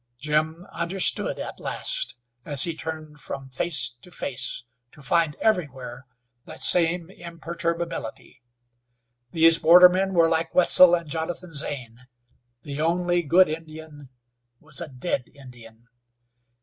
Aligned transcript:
Jim 0.17 0.65
understood, 0.71 1.37
at 1.37 1.59
last, 1.59 2.15
as 2.43 2.63
he 2.63 2.75
turned 2.75 3.19
from 3.19 3.51
face 3.51 3.87
to 4.01 4.09
face 4.09 4.63
to 4.91 4.99
find 4.99 5.35
everywhere 5.35 6.07
that 6.45 6.63
same 6.63 7.11
imperturbability. 7.11 8.41
These 9.29 9.59
bordermen 9.59 10.15
were 10.15 10.27
like 10.27 10.55
Wetzel 10.55 10.95
and 10.95 11.07
Jonathan 11.07 11.51
Zane. 11.51 11.99
The 12.63 12.81
only 12.81 13.21
good 13.21 13.47
Indian 13.47 14.09
was 14.59 14.81
a 14.81 14.87
dead 14.87 15.29
Indian. 15.35 15.85